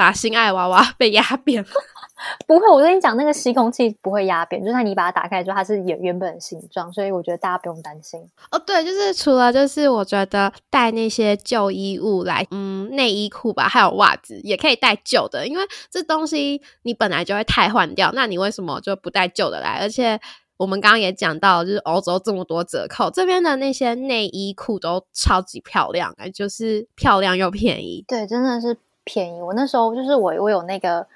[0.00, 1.68] 把心爱娃娃被压扁了。
[2.48, 8.18] 不会，我跟你讲，那个吸空气不会压扁，就是你把它打开之后，它是原原本的形状，所以我觉得大家不用担心。
[8.50, 19.80] 哦，对，就是除了就是我觉得带那些旧衣物来，嗯，内衣裤吧，还有袜子也可以带旧的，因为这东西你本来就会太换掉，那你为什么就不带旧的来？
[19.80, 20.18] 而且
[20.56, 28.04] 我们刚刚也讲到，就是欧洲这么多折扣，这边的那些内衣裤都超级漂亮，哎，就是漂亮又便宜。
[28.08, 29.42] 对，真的是便宜。
[29.42, 31.06] 我那时候就是我我有那个。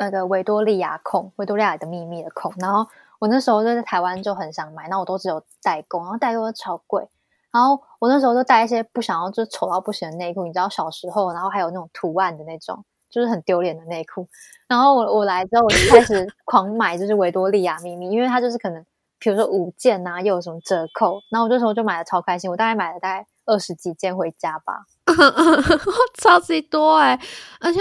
[0.00, 2.88] 那个维多利亚控，维多利亚的秘密的控，然后
[3.18, 7.04] 我那时候就在台湾就很想买，那我都只有代购，然后代购超贵，
[7.50, 14.28] 然后我那时候就带一些不想要就丑到不行的内裤，你知道小时候，然后还有那种图案的那种，就是很丢脸的内裤，
[14.68, 18.80] 然后我我来之后我就开始狂买，就是维多利亚秘密，因为它就是可能
[19.18, 24.84] 比如说五件啊，又有什么折扣，然后我这时候就买的超开心，我大概买了大概二十几件回家吧，
[26.22, 27.18] 超级多哎，
[27.60, 27.80] 而且。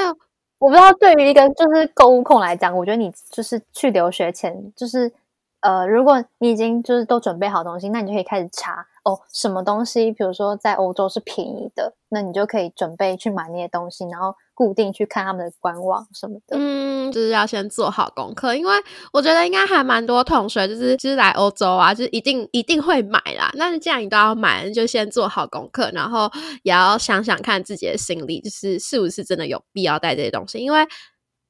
[0.60, 5.14] 我不知道，对于一个就是购物控来讲，我觉得你就是去留学前，就是
[5.62, 14.36] 呃，如果你已经就是都准备好东西，那你就可以开始查哦，什么东西，比如说在欧洲是便宜的，那你就可以准备去买那些东西，然后。
[14.58, 18.74] 固定去看他们的官网什么的，嗯，就是要先做好功课，因为
[19.14, 23.52] 我觉得应该还蛮多同学就是就是来欧洲啊，就是一定一定会买啦。
[23.54, 26.28] 那你既然你都要买，就先做好功课，然后
[26.64, 30.84] 也要想想看自己的心理，就是是不是真的有必要带这些东西，因为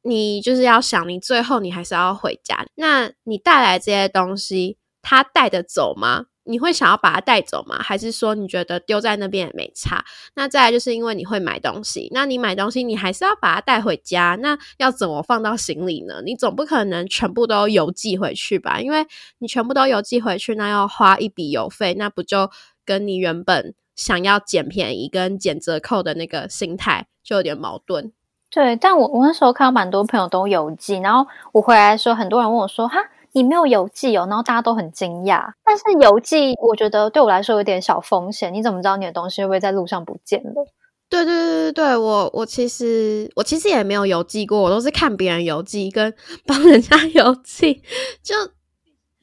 [0.08, 6.28] 你就是要想，你最后你还是要回家，那你带来这些东西，他带得走吗？
[6.50, 7.78] 你会想要把它带走吗？
[7.82, 10.06] 还是说你觉得丢在那边也没差？
[10.36, 16.22] 那再来就是因为你会买东西，那你买东西你还是要把它带回家，那要怎么放到行李呢？
[16.24, 18.80] 你总不可能全部都邮寄回去吧？
[18.80, 19.06] 因为
[19.40, 22.50] 你全部都邮寄回去，那要花一笔邮费，那不就
[22.86, 28.14] 跟你原本想要捡便宜跟捡折扣的那个心态就有点矛盾。
[28.50, 33.00] 对，但我我那时候看到蛮多朋友都邮寄，然后我回来的时候，很多人问我说：“哈。”
[33.34, 35.52] 你没有邮寄哦，然后大家都很惊讶。
[35.64, 38.52] 但是邮寄，我觉得对我来说有点小风险。
[38.52, 40.66] 你怎么知道你的东西会不会在路上不见了？
[41.08, 46.12] 对对对对对，我我其实我其实也没有邮寄过，我都是看别人邮寄跟
[46.48, 47.76] 帮人家邮寄。
[48.24, 48.34] 就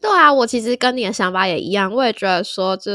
[0.00, 2.92] 对啊，我其实跟你的想法也一样，我也觉得说，就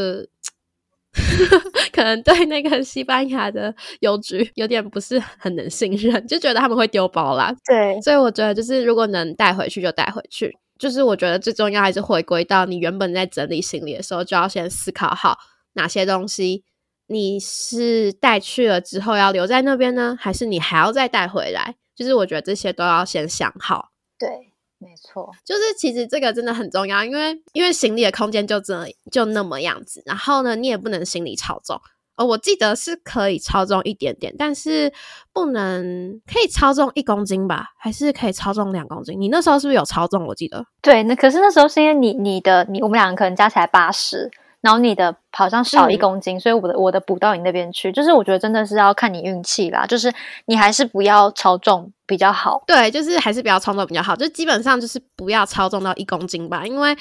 [1.92, 7.54] 可能对那个西班牙的邮局有点不是很能信任，就觉得他们会丢包啦。
[7.66, 10.58] 对，所以我觉得就是如果能带回去就带回去。
[10.78, 15.38] 就是我觉得最重要还是回归到你原本在整理行李的时候，就要先思考好
[15.74, 16.64] 哪些东西
[17.08, 21.76] 你是带去了之后要留在那边呢，还是你还要再带回来？
[21.94, 23.90] 就是我觉得这些都要先想好。
[24.18, 24.49] 对，
[24.80, 31.80] 没错，就是其实这个真的很重要，因为因为行李的空间就这就那么样子，然后呢，你也不能行李超重。
[32.16, 34.92] 哦，我记得是可以超重一点点，但是
[35.32, 37.68] 不能可以超重一公斤吧？
[37.78, 39.20] 还是可以超重两公斤？
[39.20, 40.26] 你那时候是不是有超重？
[40.26, 44.30] 我记得对，那可是那时候是因为你你的你我们两个可能加起来八十，
[44.62, 47.92] 然后你的好像少一公斤，所以我的我的补到你那边去。
[47.92, 50.14] 就是我觉得真的是要看你运气啦，就是
[50.46, 52.64] 你还是不要超重比较好。
[52.68, 56.96] 对，就是还是不要超重比较好，就基本上就是不要超重到一公斤吧，因为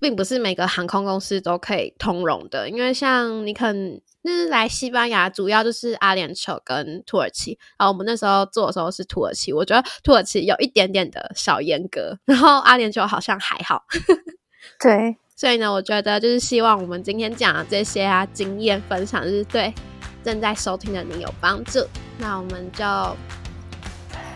[0.00, 4.00] 并不是每个航空公司都可以通融的，因为像你可能。
[4.24, 13.82] 那来西班牙主要就是阿联酋跟土耳其，然后我们那时候做的时候是土耳其，我觉得土耳其有一点点的小严格，然后阿联酋好像还好。
[14.78, 19.74] 对，所以呢，我觉得就是希望我们今天讲的这些啊经验分享，就是对
[20.22, 21.84] 正在收听的你有帮助。
[22.18, 22.84] 那我们就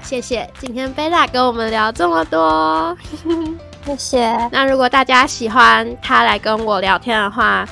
[0.02, 2.96] 谢谢今天贝拉跟我们聊这么多，
[3.86, 4.48] 谢谢。
[4.50, 7.64] 那如果大家喜欢他来跟我聊天的话，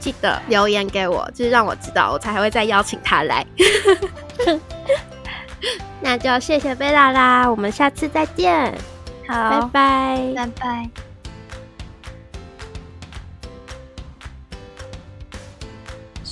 [0.00, 3.46] 记得留言给我，就是让我知道，我才会再邀请他来。
[6.00, 8.74] 那就谢谢贝拉啦，我们下次再见。
[9.28, 11.09] 好，拜拜，拜拜。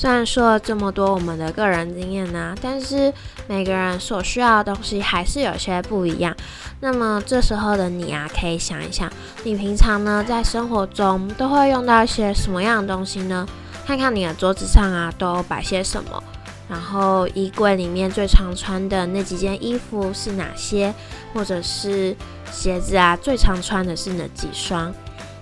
[0.00, 3.12] 虽然说了这么多我们的个人经验呢，但是
[3.48, 6.32] 每个人所需要的东西还是有些不一样。
[6.78, 13.44] 那么这时候的你啊，可以想一想，你平常呢在生活中都会用到一些什么样的东西呢？
[13.84, 16.22] 看看你的桌子上啊都摆些什么。
[16.68, 20.94] 然后衣柜里面最常穿的那几件衣服是哪些，
[21.34, 22.14] 或者是
[22.52, 24.94] 鞋子啊最常穿的是哪几双。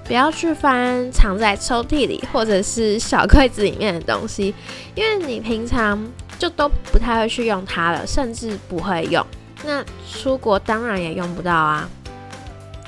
[0.06, 4.54] 不要去翻藏在抽屉里或者是小柜子里面的东西，
[4.94, 6.00] 因为你平常
[6.38, 9.24] 就都不太会去用它了，甚至不会用。
[9.64, 11.88] 那出国当然也用不到啊。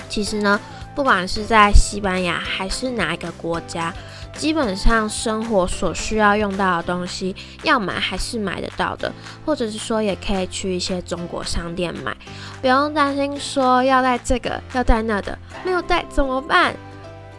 [0.09, 0.61] 其实呢，
[0.95, 3.93] 不管是在西班牙还是哪一个国家，
[4.35, 9.12] 基本上生活所需要用到的东西，要买还是买得到的，
[9.45, 12.16] 或者是说也可以去一些中国商店买，
[12.61, 16.77] 不用担心说要带这个要带那的，没有带怎么办？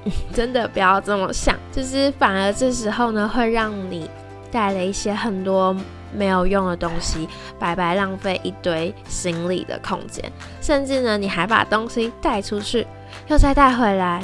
[0.33, 4.09] 真的不要这么想，就是反而这时候呢，会让你
[4.51, 5.75] 带了一些很多
[6.13, 7.27] 没有用的东西，
[7.59, 10.31] 白白浪费一堆行李的空间，
[10.61, 12.87] 甚至呢，你还把东西带出去，
[13.27, 14.23] 又再带回来。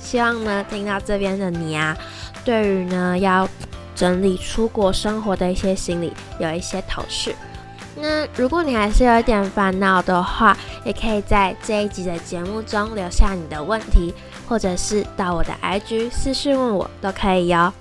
[0.00, 1.96] 希望呢，听到这边的你啊，
[2.44, 3.48] 对于呢要
[3.96, 7.34] 整理出国生活的一些行李有一些头绪。
[7.96, 14.12] 那如果你还是有一点烦恼的话，也可以在这一集的节目中留下你的问题，
[14.46, 17.72] 或者是到我的 IG 私讯问我都可以哟。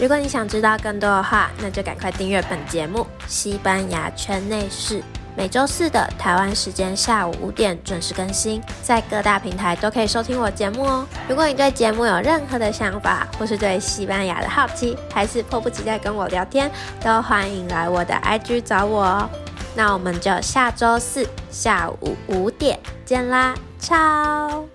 [0.00, 5.00] 如果你想知道更多的话，那就赶快订阅本节目《西班牙圈内事》。
[5.36, 11.06] 每周四的台湾时间下午五点准时更新，在各大平台都可以收听我节目哦。
[11.28, 16.70] 如果你对节目有任何的想法，或是对西班牙的好奇，还是迫不及待跟我聊天，
[17.00, 19.30] 都欢迎来我的 IG 找我哦。
[19.74, 24.73] 那我们就下周四下午五点见啦，超。